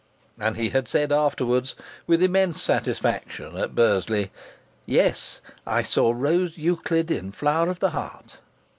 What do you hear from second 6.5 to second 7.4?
Euclid in